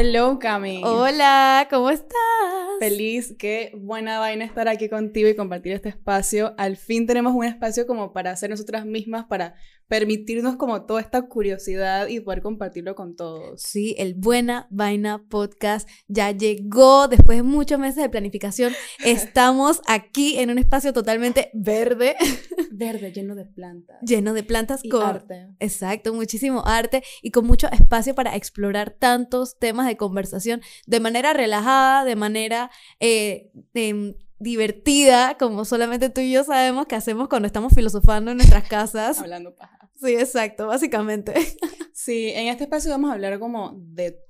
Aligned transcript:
Hello, 0.00 0.38
Cami. 0.38 0.80
Hola, 0.84 1.66
¿cómo 1.68 1.90
estás? 1.90 2.67
Feliz, 2.78 3.34
qué 3.38 3.72
buena 3.76 4.20
vaina 4.20 4.44
estar 4.44 4.68
aquí 4.68 4.88
contigo 4.88 5.28
y 5.28 5.34
compartir 5.34 5.72
este 5.72 5.88
espacio. 5.88 6.54
Al 6.58 6.76
fin 6.76 7.06
tenemos 7.06 7.34
un 7.34 7.44
espacio 7.44 7.86
como 7.86 8.12
para 8.12 8.34
ser 8.36 8.50
nosotras 8.50 8.86
mismas, 8.86 9.26
para 9.26 9.54
permitirnos 9.88 10.56
como 10.56 10.84
toda 10.84 11.00
esta 11.00 11.22
curiosidad 11.22 12.08
y 12.08 12.20
poder 12.20 12.42
compartirlo 12.42 12.94
con 12.94 13.16
todos. 13.16 13.62
Sí, 13.62 13.94
el 13.98 14.14
Buena 14.14 14.66
Vaina 14.70 15.24
Podcast 15.28 15.88
ya 16.06 16.30
llegó 16.30 17.08
después 17.08 17.38
de 17.38 17.42
muchos 17.42 17.78
meses 17.78 18.02
de 18.02 18.08
planificación. 18.08 18.72
Estamos 19.04 19.80
aquí 19.86 20.38
en 20.38 20.50
un 20.50 20.58
espacio 20.58 20.92
totalmente 20.92 21.50
verde. 21.54 22.16
Verde, 22.70 23.10
lleno 23.12 23.34
de 23.34 23.44
plantas. 23.44 23.96
Lleno 24.02 24.34
de 24.34 24.44
plantas 24.44 24.84
Y 24.84 24.88
con 24.88 25.02
arte. 25.02 25.48
Exacto, 25.58 26.14
muchísimo 26.14 26.64
arte 26.64 27.02
y 27.22 27.32
con 27.32 27.44
mucho 27.44 27.66
espacio 27.72 28.14
para 28.14 28.36
explorar 28.36 28.90
tantos 28.90 29.58
temas 29.58 29.88
de 29.88 29.96
conversación 29.96 30.60
de 30.86 31.00
manera 31.00 31.32
relajada, 31.32 32.04
de 32.04 32.14
manera 32.14 32.67
eh, 33.00 33.50
em, 33.74 34.14
divertida, 34.38 35.36
como 35.38 35.64
solamente 35.64 36.10
tú 36.10 36.20
y 36.20 36.32
yo 36.32 36.44
sabemos 36.44 36.86
que 36.86 36.94
hacemos 36.94 37.28
cuando 37.28 37.46
estamos 37.46 37.72
filosofando 37.74 38.30
en 38.30 38.36
nuestras 38.36 38.68
casas. 38.68 39.18
Hablando 39.20 39.54
paja. 39.54 39.90
Sí, 40.00 40.14
exacto, 40.14 40.66
básicamente. 40.66 41.34
Sí, 41.92 42.28
en 42.28 42.46
este 42.46 42.62
espacio 42.62 42.92
vamos 42.92 43.10
a 43.10 43.14
hablar 43.14 43.40
como 43.40 43.72
de, 43.76 44.24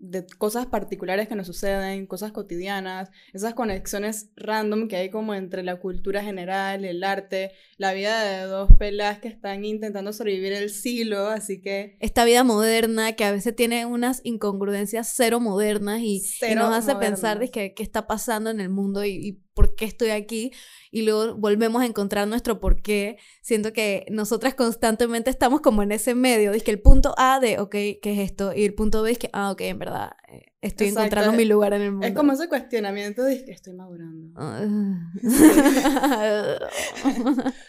de 0.00 0.26
cosas 0.38 0.66
particulares 0.66 1.28
que 1.28 1.34
nos 1.34 1.46
suceden, 1.46 2.06
cosas 2.06 2.32
cotidianas, 2.32 3.10
esas 3.34 3.52
conexiones 3.52 4.30
random 4.34 4.88
que 4.88 4.96
hay 4.96 5.10
como 5.10 5.34
entre 5.34 5.62
la 5.62 5.76
cultura 5.76 6.22
general, 6.22 6.86
el 6.86 7.04
arte, 7.04 7.52
la 7.76 7.92
vida 7.92 8.24
de 8.24 8.46
dos 8.46 8.70
pelas 8.78 9.18
que 9.18 9.28
están 9.28 9.64
intentando 9.64 10.14
sobrevivir 10.14 10.54
el 10.54 10.70
siglo, 10.70 11.26
así 11.26 11.60
que 11.60 11.98
Esta 12.00 12.24
vida 12.24 12.44
moderna 12.44 13.12
que 13.12 13.24
a 13.24 13.32
veces 13.32 13.54
tiene 13.54 13.84
unas 13.84 14.22
incongruencias 14.24 15.12
cero 15.14 15.38
modernas 15.38 16.00
y, 16.00 16.16
y 16.16 16.20
Cero 16.20 16.62
nos 16.62 16.74
hace 16.74 16.96
pensar 16.96 17.38
de 17.38 17.50
que, 17.50 17.74
qué 17.74 17.82
está 17.82 18.06
pasando 18.06 18.48
en 18.48 18.60
el 18.60 18.70
mundo 18.70 19.04
y, 19.04 19.10
y 19.10 19.38
por 19.60 19.74
qué 19.74 19.84
estoy 19.84 20.10
aquí. 20.10 20.52
Y 20.90 21.02
luego 21.02 21.34
volvemos 21.36 21.82
a 21.82 21.86
encontrar 21.86 22.26
nuestro 22.26 22.58
por 22.60 22.80
qué. 22.80 23.18
Siento 23.42 23.72
que 23.72 24.06
nosotras 24.10 24.54
constantemente 24.54 25.28
estamos 25.30 25.60
como 25.60 25.82
en 25.82 25.92
ese 25.92 26.14
medio. 26.14 26.50
Dice 26.52 26.64
que 26.64 26.70
el 26.70 26.80
punto 26.80 27.14
A 27.18 27.38
de, 27.40 27.58
ok, 27.58 27.70
¿qué 27.70 28.00
es 28.04 28.18
esto? 28.18 28.52
Y 28.54 28.64
el 28.64 28.72
punto 28.74 29.02
B 29.02 29.10
es 29.10 29.18
que, 29.18 29.28
ah, 29.34 29.50
ok, 29.50 29.60
en 29.60 29.78
verdad, 29.78 30.12
eh, 30.32 30.46
estoy 30.62 30.86
Exacto, 30.88 31.00
encontrando 31.04 31.30
es- 31.32 31.36
mi 31.36 31.44
lugar 31.44 31.74
en 31.74 31.82
el 31.82 31.90
mundo. 31.92 32.06
es 32.06 32.14
como 32.14 32.32
ese 32.32 32.48
cuestionamiento 32.48 33.22
de 33.22 33.44
que 33.44 33.52
estoy 33.52 33.74
madurando. 33.74 34.32
Ah. 34.36 35.10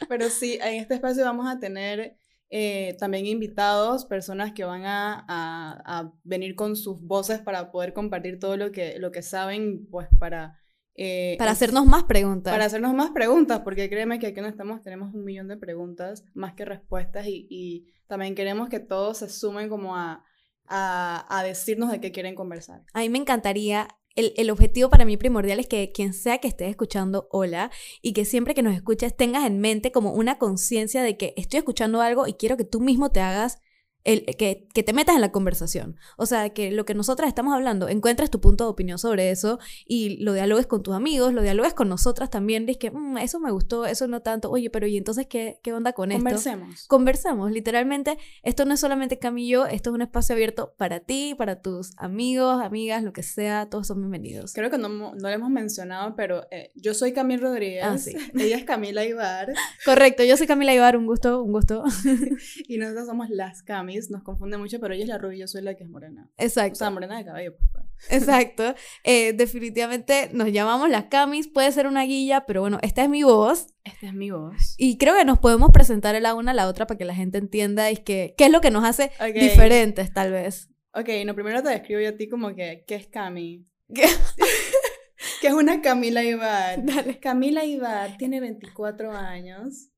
Pero 0.09 0.29
sí, 0.29 0.57
en 0.61 0.75
este 0.81 0.93
espacio 0.95 1.23
vamos 1.25 1.47
a 1.47 1.59
tener 1.59 2.17
eh, 2.49 2.95
también 2.99 3.25
invitados, 3.27 4.05
personas 4.05 4.51
que 4.53 4.63
van 4.65 4.85
a, 4.85 5.25
a- 5.27 5.99
a 5.99 6.13
venir 6.23 6.55
con 6.55 6.75
sus 6.75 7.01
voces 7.01 7.39
para 7.39 7.71
poder 7.71 7.93
compartir 7.93 8.39
todo 8.39 8.57
lo 8.57 8.71
que, 8.71 8.97
lo 8.99 9.11
que 9.11 9.21
saben, 9.21 9.87
pues 9.89 10.07
para... 10.19 10.57
eh, 11.03 11.35
Para 11.39 11.51
hacernos 11.51 11.85
más 11.85 12.03
preguntas. 12.03 12.53
Para 12.53 12.65
hacernos 12.65 12.93
más 12.93 13.09
preguntas, 13.09 13.61
porque 13.63 13.89
créeme 13.89 14.19
que 14.19 14.27
aquí 14.27 14.35
donde 14.35 14.51
estamos 14.51 14.81
tenemos 14.81 15.13
un 15.15 15.23
millón 15.23 15.47
de 15.47 15.57
preguntas, 15.57 16.23
más 16.33 16.53
que 16.53 16.63
respuestas, 16.63 17.25
y, 17.27 17.47
y 17.49 17.87
también 18.07 18.35
queremos 18.35 18.69
que 18.69 18.79
todos 18.79 19.17
se 19.17 19.29
sumen 19.29 19.67
como 19.69 19.95
a, 19.95 20.23
a, 20.67 21.25
a 21.29 21.43
decirnos 21.43 21.91
de 21.91 21.99
qué 21.99 22.11
quieren 22.11 22.35
conversar. 22.35 22.83
A 22.93 22.99
mí 22.99 23.09
me 23.09 23.17
encantaría, 23.17 23.87
el, 24.15 24.33
el 24.37 24.51
objetivo 24.51 24.89
para 24.89 25.05
mí 25.05 25.17
primordial 25.17 25.59
es 25.59 25.67
que 25.67 25.91
quien 25.91 26.13
sea 26.13 26.37
que 26.37 26.47
estés 26.47 26.69
escuchando, 26.69 27.27
hola, 27.31 27.71
y 28.01 28.13
que 28.13 28.25
siempre 28.25 28.53
que 28.53 28.61
nos 28.61 28.75
escuches 28.75 29.15
tengas 29.15 29.45
en 29.45 29.59
mente 29.59 29.91
como 29.91 30.13
una 30.13 30.37
conciencia 30.37 31.01
de 31.01 31.17
que 31.17 31.33
estoy 31.35 31.59
escuchando 31.59 32.01
algo 32.01 32.27
y 32.27 32.33
quiero 32.33 32.57
que 32.57 32.65
tú 32.65 32.79
mismo 32.79 33.09
te 33.09 33.21
hagas, 33.21 33.59
el, 34.03 34.25
que, 34.25 34.67
que 34.73 34.83
te 34.83 34.93
metas 34.93 35.15
en 35.15 35.21
la 35.21 35.31
conversación. 35.31 35.95
O 36.17 36.25
sea, 36.25 36.49
que 36.49 36.71
lo 36.71 36.85
que 36.85 36.93
nosotras 36.93 37.27
estamos 37.27 37.53
hablando, 37.53 37.87
encuentres 37.89 38.29
tu 38.29 38.39
punto 38.41 38.63
de 38.65 38.69
opinión 38.71 38.97
sobre 38.97 39.31
eso 39.31 39.59
y 39.85 40.17
lo 40.23 40.33
dialogues 40.33 40.67
con 40.67 40.83
tus 40.83 40.93
amigos, 40.95 41.33
lo 41.33 41.41
dialogues 41.41 41.73
con 41.73 41.89
nosotras 41.89 42.29
también, 42.29 42.65
dices 42.65 42.79
que 42.79 42.91
"Mm, 42.91 43.17
eso 43.19 43.39
me 43.39 43.51
gustó, 43.51 43.85
eso 43.85 44.07
no 44.07 44.21
tanto, 44.21 44.49
oye, 44.49 44.69
pero 44.69 44.87
¿y 44.87 44.97
entonces 44.97 45.27
qué, 45.27 45.59
qué 45.63 45.73
onda 45.73 45.93
con 45.93 46.11
esto? 46.11 46.23
Conversemos. 46.23 46.87
conversamos. 46.87 47.51
Literalmente, 47.51 48.17
esto 48.43 48.65
no 48.65 48.73
es 48.73 48.79
solamente 48.79 49.19
Cami 49.19 49.45
y 49.45 49.49
yo, 49.49 49.65
esto 49.65 49.89
es 49.91 49.93
un 49.95 50.01
espacio 50.01 50.33
abierto 50.33 50.73
para 50.77 50.99
ti, 50.99 51.35
para 51.37 51.61
tus 51.61 51.91
amigos, 51.97 52.61
amigas, 52.61 53.03
lo 53.03 53.13
que 53.13 53.23
sea, 53.23 53.67
todos 53.69 53.87
son 53.87 53.99
bienvenidos. 53.99 54.53
Creo 54.53 54.69
que 54.69 54.77
no, 54.77 54.89
no 54.89 55.13
lo 55.15 55.29
hemos 55.29 55.49
mencionado, 55.49 56.15
pero 56.15 56.47
eh, 56.51 56.71
yo 56.75 56.93
soy 56.93 57.13
Camila 57.13 57.41
Rodríguez, 57.43 57.83
Ah, 57.85 57.97
sí. 57.97 58.13
ella 58.39 58.57
es 58.57 58.63
Camila 58.65 59.05
Ibar, 59.05 59.53
Correcto, 59.85 60.23
yo 60.23 60.37
soy 60.37 60.47
Camila 60.47 60.73
Ibar, 60.73 60.97
un 60.97 61.05
gusto, 61.05 61.41
un 61.43 61.51
gusto. 61.51 61.83
y 62.67 62.77
nosotros 62.77 63.05
somos 63.07 63.29
las 63.29 63.61
Nos 64.09 64.23
confunde 64.23 64.57
mucho, 64.57 64.79
pero 64.79 64.93
ella 64.93 65.03
es 65.03 65.09
la 65.09 65.17
rubia 65.17 65.39
yo 65.39 65.47
soy 65.47 65.61
la 65.61 65.75
que 65.75 65.83
es 65.83 65.89
morena. 65.89 66.29
O 66.29 66.43
Exacto, 66.43 66.75
sea, 66.75 66.89
morena 66.89 67.17
de 67.17 67.25
cabello. 67.25 67.55
pues. 67.57 67.85
exacto. 68.09 68.73
Eh, 69.03 69.33
definitivamente 69.33 70.29
nos 70.33 70.51
llamamos 70.51 70.89
las 70.89 71.05
Camis, 71.05 71.47
puede 71.47 71.71
ser 71.71 71.87
una 71.87 72.03
guilla, 72.03 72.45
pero 72.45 72.61
bueno, 72.61 72.79
esta 72.81 73.03
es 73.03 73.09
mi 73.09 73.23
voz. 73.23 73.67
Esta 73.83 74.07
es 74.07 74.13
mi 74.13 74.31
voz. 74.31 74.75
Y 74.77 74.97
creo 74.97 75.15
que 75.15 75.25
nos 75.25 75.39
podemos 75.39 75.71
presentar 75.71 76.19
la 76.21 76.33
una 76.35 76.51
a 76.51 76.53
la 76.53 76.67
otra 76.67 76.87
para 76.87 76.97
que 76.97 77.05
la 77.05 77.15
gente 77.15 77.37
entienda 77.37 77.89
es 77.89 77.99
que, 77.99 78.33
qué 78.37 78.45
es 78.45 78.51
lo 78.51 78.61
que 78.61 78.71
nos 78.71 78.83
hace 78.83 79.11
Ok. 79.19 79.33
diferentes, 79.35 80.13
tal 80.13 80.31
vez. 80.31 80.69
Ok, 80.93 81.09
no, 81.25 81.33
primero 81.35 81.61
te 81.63 81.69
describo 81.69 82.01
yo 82.01 82.09
a 82.09 82.17
ti 82.17 82.27
como 82.27 82.53
que, 82.55 82.83
¿qué 82.87 82.95
es 82.95 83.07
Cami? 83.07 83.65
¿Qué? 83.93 84.03
que 85.41 85.47
es 85.47 85.53
una 85.53 85.81
Camila 85.81 86.23
Ibar. 86.23 86.79
Dale. 86.85 87.19
Camila 87.19 87.63
Ibar 87.63 88.17
tiene 88.17 88.39
24 88.39 89.11
años. 89.11 89.89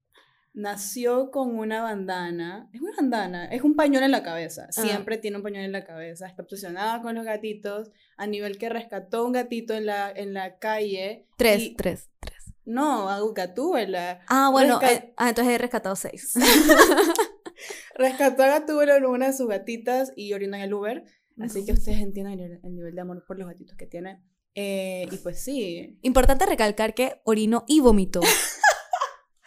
Nació 0.54 1.32
con 1.32 1.58
una 1.58 1.82
bandana. 1.82 2.70
Es 2.74 2.82
una 2.82 2.96
bandana, 2.96 3.46
es 3.46 3.64
un 3.64 3.76
pañuelo 3.76 4.06
en 4.06 4.12
la 4.12 4.22
cabeza. 4.24 4.72
Siempre 4.72 5.18
tiene 5.18 5.38
un 5.38 5.44
pañuelo 5.44 5.66
en 5.66 5.72
la 5.72 5.84
cabeza. 5.84 6.28
Está 6.28 6.44
obsesionada 6.44 7.02
con 7.02 7.16
los 7.16 7.26
gatitos. 7.26 7.90
A 8.18 8.28
nivel 8.28 8.58
que 8.60 8.70
rescató 8.70 9.26
un 9.26 9.32
gatito 9.34 9.74
en 9.74 9.88
la, 9.88 10.12
en 10.12 10.34
la 10.36 10.60
calle. 10.60 11.26
Tres, 11.38 11.62
y- 11.64 11.76
tres, 11.76 12.10
tres. 12.20 12.54
No, 12.66 13.10
a 13.10 13.20
Gatúbela. 13.34 14.22
Ah, 14.28 14.50
bueno, 14.52 14.80
Resca- 14.80 14.92
eh, 14.94 15.14
ah, 15.18 15.30
entonces 15.30 15.54
he 15.54 15.58
rescatado 15.58 15.96
seis. 15.96 16.34
Rescató 17.96 18.44
a 18.44 18.48
Gatúbela 18.48 18.98
en 18.98 19.06
una 19.06 19.28
de 19.28 19.34
sus 19.34 19.48
gatitas 19.48 20.14
y 20.16 20.34
orinó 20.34 20.56
en 20.58 20.62
el 20.64 20.74
Uber. 20.74 21.04
Así 21.40 21.66
que 21.66 21.72
ustedes 21.74 22.00
entiendan 22.00 22.40
el, 22.40 22.60
el 22.64 22.76
nivel 22.76 22.94
de 22.96 23.02
amor 23.02 23.24
por 23.28 23.38
los 23.40 23.48
gatitos 23.48 23.76
que 23.76 23.88
tiene. 23.88 24.22
Eh, 24.56 25.08
y 25.12 25.18
pues 25.18 25.44
sí. 25.44 25.98
Importante 26.04 26.46
recalcar 26.46 26.94
que 26.94 27.20
orinó 27.24 27.64
y 27.68 27.80
vomitó. 27.80 28.22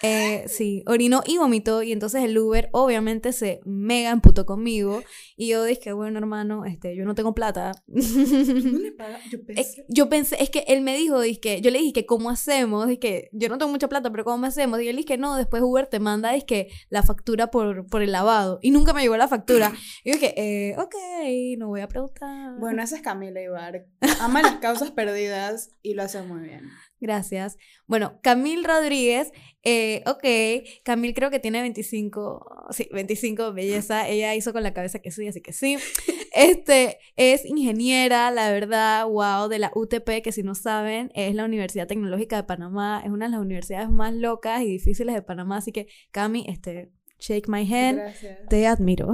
Eh, 0.07 0.45
sí, 0.49 0.83
orinó 0.87 1.23
y 1.27 1.39
vomitó 1.39 1.83
y 1.83 1.93
entonces 1.93 2.23
el 2.25 2.39
Uber 2.39 2.69
obviamente 2.73 3.33
se 3.33 3.61
mega 3.65 4.11
emputó 4.11 4.47
conmigo 4.47 5.03
y 5.37 5.49
yo 5.49 5.65
dije, 5.65 5.93
bueno 5.93 6.19
hermano, 6.19 6.65
este, 6.65 6.97
yo 6.97 7.05
no 7.05 7.15
tengo 7.15 7.35
plata. 7.35 7.73
¿No 7.87 8.79
le 8.79 8.93
paga? 8.97 9.19
Yo 9.31 9.39
Es- 9.39 9.45
pensé. 9.47 9.85
yo 9.89 10.09
pensé, 10.09 10.43
es 10.43 10.49
que 10.51 10.65
él 10.69 10.81
me 10.81 10.97
dijo, 10.97 11.21
que 11.43 11.61
yo 11.61 11.71
le 11.71 11.81
dije, 11.81 12.07
¿cómo 12.07 12.31
hacemos? 12.31 12.87
Dije, 12.89 13.29
yo 13.33 13.49
no 13.49 13.59
tengo 13.59 13.71
mucha 13.73 13.89
plata, 13.89 14.11
pero 14.11 14.25
¿cómo 14.25 14.47
hacemos? 14.47 14.81
Y 14.81 14.89
él 14.89 14.97
dije, 14.97 15.19
no, 15.19 15.37
después 15.37 15.63
Uber 15.63 15.87
te 15.87 15.99
manda, 16.01 16.33
que 16.47 16.69
la 16.91 17.03
factura 17.03 17.51
por, 17.51 17.87
por 17.87 18.03
el 18.03 18.13
lavado. 18.13 18.59
Y 18.63 18.71
nunca 18.71 18.93
me 18.93 19.03
llegó 19.03 19.17
la 19.17 19.29
factura. 19.29 19.73
Y 20.05 20.11
yo 20.13 20.19
dije, 20.19 20.35
eh, 20.37 20.77
ok, 20.79 20.95
no 21.59 21.69
voy 21.69 21.81
a 21.81 21.89
preguntar. 21.89 22.59
Bueno, 22.59 22.83
esa 22.83 22.97
es 22.97 23.03
Camila 23.03 23.41
Ibar. 23.43 23.87
Ama 24.21 24.43
las 24.43 24.57
causas 24.57 24.91
perdidas 24.91 25.71
y 25.83 25.95
lo 25.95 26.03
hace 26.03 26.23
muy 26.23 26.41
bien. 26.41 26.69
Gracias. 27.01 27.59
Bueno, 27.87 28.19
Camil 28.23 28.65
Rodríguez, 28.65 29.31
eh, 29.63 30.03
ok, 30.07 30.83
Camil 30.83 31.13
creo 31.15 31.31
que 31.31 31.39
tiene 31.39 31.61
25, 31.61 32.69
sí, 32.71 32.89
25, 32.93 33.53
belleza, 33.53 34.09
ella 34.09 34.35
hizo 34.35 34.53
con 34.53 34.63
la 34.63 34.73
cabeza 34.73 34.99
que 35.01 35.11
sí, 35.11 35.27
así 35.29 35.41
que 35.41 35.53
sí. 35.53 35.77
Este, 36.33 36.99
es 37.17 37.45
ingeniera, 37.45 38.31
la 38.31 38.51
verdad, 38.51 39.07
wow, 39.07 39.49
de 39.49 39.59
la 39.59 39.73
UTP, 39.75 40.23
que 40.23 40.33
si 40.33 40.43
no 40.43 40.55
saben, 40.55 41.11
es 41.15 41.35
la 41.35 41.45
Universidad 41.45 41.87
Tecnológica 41.87 42.37
de 42.37 42.45
Panamá, 42.45 43.03
es 43.05 43.11
una 43.11 43.27
de 43.27 43.33
las 43.33 43.41
universidades 43.41 43.91
más 43.91 44.15
locas 44.15 44.63
y 44.63 44.67
difíciles 44.67 45.15
de 45.15 45.23
Panamá, 45.23 45.59
así 45.59 45.73
que 45.73 45.89
Cami, 46.13 46.47
este, 46.49 46.91
shake 47.19 47.49
my 47.49 47.61
hand, 47.73 47.99
Gracias. 47.99 48.39
te 48.49 48.67
admiro. 48.67 49.13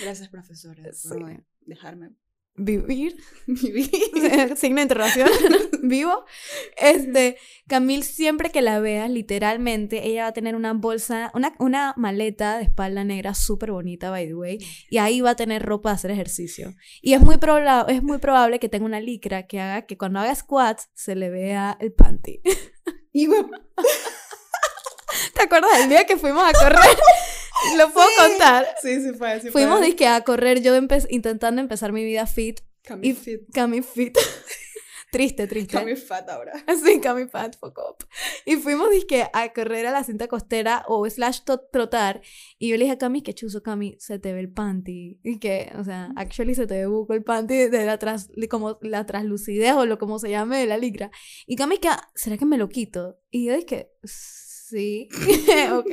Gracias, 0.00 0.28
profesora, 0.28 0.82
Sí. 0.92 1.08
por 1.08 1.44
dejarme 1.60 2.10
Vivir. 2.58 3.16
vivir. 3.46 3.90
signo 4.56 4.76
de 4.76 4.82
interrogación, 4.82 5.28
vivo. 5.82 6.24
Este, 6.76 7.36
Camille, 7.68 8.02
siempre 8.02 8.50
que 8.50 8.62
la 8.62 8.80
veas, 8.80 9.10
literalmente, 9.10 10.06
ella 10.06 10.22
va 10.22 10.28
a 10.28 10.32
tener 10.32 10.56
una 10.56 10.72
bolsa, 10.72 11.30
una, 11.34 11.54
una 11.58 11.92
maleta 11.96 12.56
de 12.58 12.64
espalda 12.64 13.04
negra 13.04 13.34
súper 13.34 13.72
bonita, 13.72 14.10
by 14.10 14.26
the 14.26 14.34
way, 14.34 14.58
y 14.90 14.98
ahí 14.98 15.20
va 15.20 15.30
a 15.30 15.36
tener 15.36 15.62
ropa 15.64 15.90
de 15.90 15.94
hacer 15.96 16.10
ejercicio. 16.10 16.74
Y 17.02 17.12
es 17.12 17.20
muy, 17.20 17.36
proba- 17.36 17.86
es 17.88 18.02
muy 18.02 18.18
probable 18.18 18.58
que 18.58 18.68
tenga 18.68 18.86
una 18.86 19.00
licra 19.00 19.46
que 19.46 19.60
haga 19.60 19.82
que 19.82 19.98
cuando 19.98 20.20
haga 20.20 20.34
squats 20.34 20.88
se 20.94 21.14
le 21.14 21.28
vea 21.30 21.76
el 21.80 21.92
panty. 21.92 22.40
¿Te 25.34 25.42
acuerdas 25.42 25.78
del 25.78 25.88
día 25.88 26.04
que 26.04 26.16
fuimos 26.16 26.42
a 26.42 26.52
correr? 26.52 26.80
Lo 27.76 27.92
puedo 27.92 28.06
contar. 28.18 28.66
sí, 28.82 29.00
sí 29.02 29.12
fue, 29.12 29.40
sí 29.40 29.50
Fuimos 29.50 29.78
fue. 29.78 29.86
dizque, 29.86 30.06
a 30.06 30.22
correr, 30.22 30.60
yo 30.62 30.74
empe- 30.76 31.06
intentando 31.10 31.60
empezar 31.60 31.92
mi 31.92 32.04
vida 32.04 32.26
fit 32.26 32.60
Cami 32.82 33.14
Fit. 33.14 33.42
Cami 33.52 33.82
fit. 33.82 34.16
Triste, 35.10 35.46
triste. 35.46 35.72
Cami 35.78 35.94
fat 35.96 36.28
ahora. 36.28 36.52
Sí, 36.84 37.00
Cami 37.00 37.26
Fat, 37.26 37.56
fuck 37.56 37.78
up. 37.78 38.04
Y 38.44 38.56
fuimos, 38.56 38.90
dizque, 38.90 39.26
a 39.32 39.52
correr 39.52 39.86
a 39.86 39.90
la 39.92 40.04
cinta 40.04 40.26
costera 40.28 40.84
o 40.88 41.08
slash 41.08 41.40
trotar. 41.72 42.20
Y 42.58 42.68
yo 42.68 42.76
le 42.76 42.84
dije 42.84 42.94
a 42.94 42.98
Cami, 42.98 43.22
que 43.22 43.32
chuzo, 43.32 43.62
Cami, 43.62 43.96
se 43.98 44.18
te 44.18 44.32
ve 44.34 44.40
el 44.40 44.52
panty. 44.52 45.18
Y 45.22 45.38
que, 45.38 45.72
o 45.78 45.84
sea, 45.84 46.10
actually 46.16 46.54
se 46.54 46.66
te 46.66 46.74
ve 46.74 46.86
buco 46.86 47.14
el 47.14 47.22
panty 47.24 47.54
de 47.68 47.86
la, 47.86 47.98
tras, 47.98 48.28
de 48.28 48.48
como 48.48 48.78
la 48.82 49.06
translucidez 49.06 49.72
o 49.74 49.86
lo 49.86 49.96
como 49.96 50.18
se 50.18 50.28
llame 50.28 50.58
de 50.58 50.66
la 50.66 50.76
licra. 50.76 51.10
Y 51.46 51.56
Cami, 51.56 51.78
que, 51.78 51.88
"Ah, 51.88 52.08
¿será 52.14 52.36
que 52.36 52.44
me 52.44 52.58
lo 52.58 52.68
quito? 52.68 53.18
Y 53.30 53.46
yo 53.46 53.56
dije, 53.56 53.92
sí, 54.04 55.08
ok. 55.72 55.92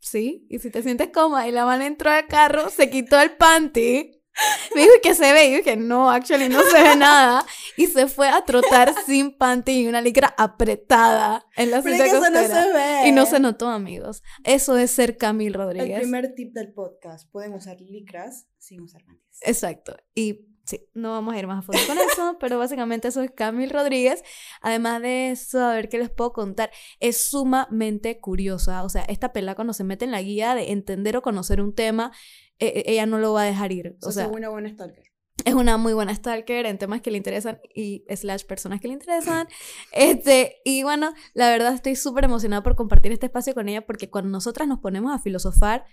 Sí, 0.00 0.46
y 0.48 0.58
si 0.58 0.70
te 0.70 0.82
sientes 0.82 1.10
cómoda 1.12 1.46
y 1.46 1.52
la 1.52 1.64
mano 1.66 1.84
entró 1.84 2.10
al 2.10 2.26
carro, 2.26 2.70
se 2.70 2.90
quitó 2.90 3.20
el 3.20 3.32
panty. 3.32 4.16
Me 4.74 4.82
dijo 4.82 4.92
que 5.02 5.14
se 5.14 5.32
ve, 5.32 5.46
y 5.48 5.50
yo 5.50 5.56
dije, 5.58 5.76
no, 5.76 6.10
actually 6.10 6.48
no 6.48 6.62
se 6.62 6.82
ve 6.82 6.96
nada. 6.96 7.44
Y 7.76 7.86
se 7.88 8.06
fue 8.06 8.28
a 8.28 8.42
trotar 8.44 8.94
sin 9.04 9.36
panty 9.36 9.82
y 9.82 9.86
una 9.88 10.00
licra 10.00 10.34
apretada 10.38 11.44
en 11.56 11.70
la 11.70 11.82
cinta 11.82 12.04
es 12.04 12.10
que 12.12 12.16
eso 12.18 12.30
no 12.30 12.38
costera. 12.38 12.64
se 12.64 12.72
ve. 12.72 13.08
Y 13.08 13.12
no 13.12 13.26
se 13.26 13.40
notó, 13.40 13.68
amigos. 13.68 14.22
Eso 14.44 14.78
es 14.78 14.90
ser 14.92 15.16
Camille 15.18 15.48
El 15.48 15.54
Rodríguez. 15.54 16.00
primer 16.00 16.32
tip 16.34 16.52
del 16.54 16.72
podcast. 16.72 17.30
Pueden 17.30 17.52
usar 17.54 17.80
licras 17.80 18.46
sin 18.58 18.80
usar 18.82 19.04
panties. 19.04 19.40
Exacto. 19.42 19.96
Y 20.14 20.46
sí, 20.70 20.88
no 20.94 21.10
vamos 21.12 21.34
a 21.34 21.38
ir 21.38 21.46
más 21.46 21.58
a 21.58 21.62
fondo 21.62 21.80
con 21.86 21.98
eso, 21.98 22.36
pero 22.40 22.58
básicamente 22.58 23.08
eso 23.08 23.22
es 23.22 23.30
Camille 23.32 23.72
Rodríguez. 23.72 24.22
Además 24.62 25.02
de 25.02 25.30
eso, 25.32 25.60
a 25.62 25.74
ver 25.74 25.88
qué 25.88 25.98
les 25.98 26.10
puedo 26.10 26.32
contar. 26.32 26.70
Es 27.00 27.28
sumamente 27.28 28.20
curiosa. 28.20 28.84
O 28.84 28.88
sea, 28.88 29.02
esta 29.02 29.32
pelada 29.32 29.54
cuando 29.56 29.72
se 29.72 29.84
mete 29.84 30.04
en 30.04 30.10
la 30.12 30.22
guía 30.22 30.54
de 30.54 30.72
entender 30.72 31.16
o 31.16 31.22
conocer 31.22 31.60
un 31.60 31.74
tema, 31.74 32.12
eh, 32.58 32.72
eh, 32.76 32.82
ella 32.86 33.06
no 33.06 33.18
lo 33.18 33.32
va 33.32 33.42
a 33.42 33.46
dejar 33.46 33.72
ir. 33.72 33.96
O 34.02 34.08
O 34.08 34.12
sea, 34.12 34.24
sea, 34.26 34.32
una 34.32 34.48
buena 34.48 34.68
stalker. 34.70 35.04
es 35.44 35.54
una 35.54 35.76
muy 35.78 35.92
buena 35.94 36.14
stalker 36.14 36.66
en 36.66 36.76
temas 36.78 37.00
que 37.00 37.10
le 37.10 37.16
interesan 37.16 37.58
y 37.74 38.04
slash 38.14 38.44
personas 38.44 38.80
que 38.80 38.88
le 38.88 38.94
interesan. 38.94 39.48
Este, 39.92 40.60
y 40.64 40.82
bueno, 40.82 41.12
la 41.34 41.48
verdad 41.50 41.72
estoy 41.74 41.96
súper 41.96 42.24
emocionada 42.24 42.62
por 42.62 42.76
compartir 42.76 43.12
este 43.12 43.26
espacio 43.26 43.54
con 43.54 43.68
ella 43.68 43.84
porque 43.86 44.08
cuando 44.10 44.30
nosotras 44.30 44.68
nos 44.68 44.78
ponemos 44.80 45.12
a 45.12 45.18
filosofar, 45.18 45.84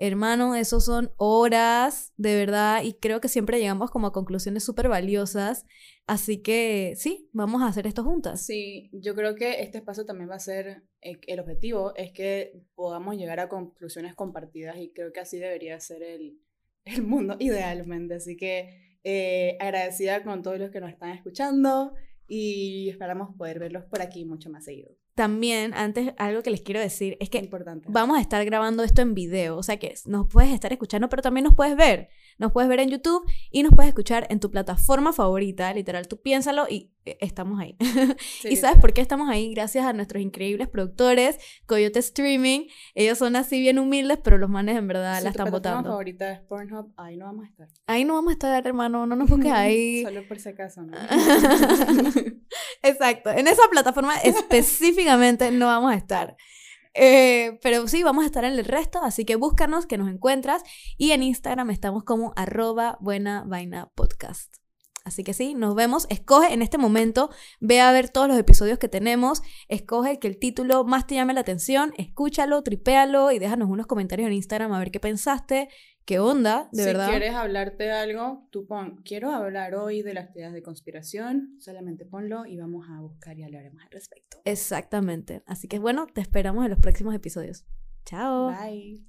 hermano, 0.00 0.54
eso 0.54 0.80
son 0.80 1.12
horas 1.18 2.12
de 2.16 2.34
verdad 2.34 2.82
y 2.82 2.94
creo 2.94 3.20
que 3.20 3.28
siempre 3.28 3.60
llegamos 3.60 3.90
como 3.90 4.06
a 4.06 4.12
conclusiones 4.12 4.64
súper 4.64 4.88
valiosas. 4.88 5.66
Así 6.06 6.42
que 6.42 6.94
sí, 6.96 7.28
vamos 7.32 7.62
a 7.62 7.66
hacer 7.66 7.86
esto 7.86 8.02
juntas. 8.02 8.44
Sí, 8.44 8.88
yo 8.92 9.14
creo 9.14 9.36
que 9.36 9.62
este 9.62 9.78
espacio 9.78 10.06
también 10.06 10.30
va 10.30 10.36
a 10.36 10.40
ser, 10.40 10.82
eh, 11.02 11.18
el 11.26 11.38
objetivo 11.38 11.94
es 11.96 12.12
que 12.12 12.64
podamos 12.74 13.16
llegar 13.16 13.40
a 13.40 13.48
conclusiones 13.48 14.14
compartidas 14.14 14.78
y 14.78 14.90
creo 14.90 15.12
que 15.12 15.20
así 15.20 15.38
debería 15.38 15.78
ser 15.78 16.02
el, 16.02 16.38
mundo 17.04 17.36
idealmente. 17.38 18.14
Así 18.14 18.38
que 18.38 18.98
eh, 19.04 19.58
agradecida 19.60 20.24
con 20.24 20.42
todos 20.42 20.58
los 20.58 20.70
que 20.70 20.80
nos 20.80 20.90
están 20.90 21.10
escuchando 21.10 21.92
y 22.26 22.88
esperamos 22.88 23.36
poder 23.36 23.58
verlos 23.58 23.84
por 23.84 24.00
aquí 24.00 24.24
mucho 24.24 24.48
más 24.48 24.64
seguido. 24.64 24.99
También, 25.14 25.74
antes, 25.74 26.14
algo 26.18 26.42
que 26.42 26.50
les 26.50 26.62
quiero 26.62 26.80
decir 26.80 27.16
es 27.20 27.28
que 27.28 27.38
Importante. 27.38 27.88
vamos 27.90 28.16
a 28.16 28.20
estar 28.20 28.44
grabando 28.44 28.82
esto 28.82 29.02
en 29.02 29.14
video, 29.14 29.56
o 29.56 29.62
sea 29.62 29.76
que 29.78 29.94
nos 30.06 30.28
puedes 30.28 30.52
estar 30.52 30.72
escuchando, 30.72 31.08
pero 31.08 31.22
también 31.22 31.44
nos 31.44 31.54
puedes 31.54 31.76
ver. 31.76 32.08
Nos 32.38 32.52
puedes 32.52 32.68
ver 32.70 32.80
en 32.80 32.88
YouTube 32.88 33.24
y 33.50 33.62
nos 33.62 33.74
puedes 33.74 33.88
escuchar 33.88 34.26
en 34.30 34.40
tu 34.40 34.50
plataforma 34.50 35.12
favorita, 35.12 35.74
literal, 35.74 36.08
tú 36.08 36.20
piénsalo 36.20 36.66
y 36.68 36.92
estamos 37.04 37.60
ahí. 37.60 37.76
Sí, 38.40 38.48
¿Y 38.48 38.56
sabes 38.56 38.78
por 38.80 38.92
qué 38.92 39.00
estamos 39.00 39.28
ahí? 39.28 39.52
Gracias 39.52 39.84
a 39.84 39.92
nuestros 39.92 40.22
increíbles 40.22 40.68
productores, 40.68 41.38
Coyote 41.66 41.98
Streaming. 41.98 42.68
Ellos 42.94 43.18
son 43.18 43.36
así 43.36 43.60
bien 43.60 43.78
humildes, 43.78 44.18
pero 44.22 44.38
los 44.38 44.48
manes 44.48 44.76
en 44.76 44.88
verdad 44.88 45.18
Si 45.18 45.24
la 45.24 45.30
están 45.30 45.50
votando. 45.50 45.90
favorita 45.90 46.32
es 46.32 46.40
Pornhub, 46.40 46.92
ahí 46.96 47.16
no 47.16 47.26
vamos 47.26 47.44
a 47.44 47.48
estar. 47.48 47.68
Ahí 47.86 48.04
no 48.04 48.14
vamos 48.14 48.30
a 48.30 48.32
estar, 48.32 48.66
hermano, 48.66 49.06
no 49.06 49.16
nos 49.16 49.28
busques 49.28 49.52
ahí. 49.52 50.02
Solo 50.04 50.26
por 50.26 50.38
si 50.38 50.48
acaso, 50.48 50.82
¿no? 50.82 50.96
Exacto, 52.82 53.30
en 53.30 53.46
esa 53.46 53.62
plataforma 53.70 54.16
específicamente 54.18 55.50
no 55.50 55.66
vamos 55.66 55.92
a 55.92 55.96
estar. 55.96 56.36
Eh, 56.94 57.58
pero 57.62 57.86
sí, 57.86 58.02
vamos 58.02 58.24
a 58.24 58.26
estar 58.26 58.44
en 58.44 58.54
el 58.54 58.64
resto, 58.64 59.00
así 59.02 59.24
que 59.24 59.36
búscanos, 59.36 59.86
que 59.86 59.98
nos 59.98 60.08
encuentras. 60.10 60.62
Y 60.96 61.12
en 61.12 61.22
Instagram 61.22 61.70
estamos 61.70 62.04
como 62.04 62.32
arroba 62.36 62.98
buena 63.00 63.44
vaina 63.46 63.90
podcast. 63.94 64.54
Así 65.04 65.24
que 65.24 65.32
sí, 65.32 65.54
nos 65.54 65.74
vemos. 65.74 66.06
Escoge 66.10 66.52
en 66.52 66.62
este 66.62 66.78
momento, 66.78 67.30
ve 67.60 67.80
a 67.80 67.92
ver 67.92 68.10
todos 68.10 68.28
los 68.28 68.38
episodios 68.38 68.78
que 68.78 68.88
tenemos. 68.88 69.42
Escoge 69.68 70.12
el 70.12 70.18
que 70.18 70.28
el 70.28 70.38
título 70.38 70.84
más 70.84 71.06
te 71.06 71.14
llame 71.14 71.34
la 71.34 71.40
atención. 71.40 71.92
Escúchalo, 71.96 72.62
tripéalo 72.62 73.32
y 73.32 73.38
déjanos 73.38 73.68
unos 73.68 73.86
comentarios 73.86 74.26
en 74.26 74.34
Instagram 74.34 74.72
a 74.72 74.78
ver 74.78 74.90
qué 74.90 75.00
pensaste. 75.00 75.68
¿Qué 76.04 76.18
onda? 76.18 76.68
De 76.72 76.82
si 76.82 76.86
verdad. 76.86 77.08
quieres 77.10 77.34
hablarte 77.34 77.84
de 77.84 77.92
algo, 77.92 78.48
tú 78.50 78.66
pon, 78.66 79.00
quiero 79.04 79.30
hablar 79.30 79.76
hoy 79.76 80.02
de 80.02 80.14
las 80.14 80.32
teorías 80.32 80.52
de 80.52 80.62
conspiración, 80.62 81.54
solamente 81.60 82.04
ponlo 82.04 82.46
y 82.46 82.56
vamos 82.56 82.86
a 82.90 83.00
buscar 83.00 83.38
y 83.38 83.44
hablaremos 83.44 83.80
al 83.82 83.90
respecto. 83.90 84.38
Exactamente. 84.44 85.42
Así 85.46 85.68
que 85.68 85.78
bueno, 85.78 86.06
te 86.06 86.20
esperamos 86.20 86.64
en 86.64 86.70
los 86.70 86.80
próximos 86.80 87.14
episodios. 87.14 87.64
Chao. 88.04 88.50
Bye. 88.50 89.04